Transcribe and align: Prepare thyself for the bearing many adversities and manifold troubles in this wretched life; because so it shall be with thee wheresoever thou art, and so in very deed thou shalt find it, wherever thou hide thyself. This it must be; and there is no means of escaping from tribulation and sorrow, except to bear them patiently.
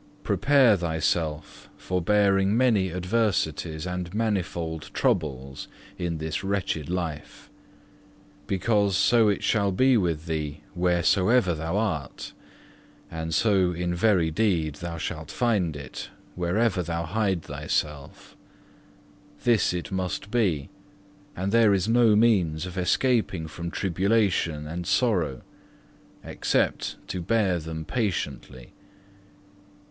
Prepare 0.23 0.77
thyself 0.77 1.69
for 1.77 2.01
the 2.01 2.05
bearing 2.05 2.57
many 2.57 2.91
adversities 2.91 3.85
and 3.85 4.11
manifold 4.15 4.89
troubles 4.95 5.67
in 5.95 6.17
this 6.17 6.43
wretched 6.43 6.89
life; 6.89 7.51
because 8.47 8.97
so 8.97 9.29
it 9.29 9.43
shall 9.43 9.71
be 9.71 9.95
with 9.97 10.25
thee 10.25 10.61
wheresoever 10.73 11.53
thou 11.53 11.77
art, 11.77 12.33
and 13.11 13.31
so 13.31 13.73
in 13.73 13.93
very 13.93 14.31
deed 14.31 14.73
thou 14.77 14.97
shalt 14.97 15.29
find 15.29 15.75
it, 15.75 16.09
wherever 16.33 16.81
thou 16.81 17.05
hide 17.05 17.43
thyself. 17.43 18.35
This 19.43 19.71
it 19.71 19.91
must 19.91 20.31
be; 20.31 20.71
and 21.35 21.51
there 21.51 21.75
is 21.75 21.87
no 21.87 22.15
means 22.15 22.65
of 22.65 22.75
escaping 22.75 23.45
from 23.47 23.69
tribulation 23.69 24.65
and 24.65 24.87
sorrow, 24.87 25.43
except 26.23 26.95
to 27.07 27.21
bear 27.21 27.59
them 27.59 27.85
patiently. 27.85 28.73